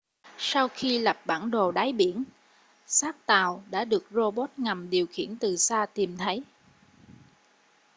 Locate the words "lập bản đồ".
0.99-1.71